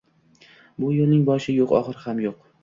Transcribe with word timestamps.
Bu 0.85 0.89
yoʻlning 0.93 1.21
boshi 1.27 1.55
yoʻq, 1.59 1.75
oxiri 1.81 2.03
ham 2.07 2.25
yoʻq 2.27 2.43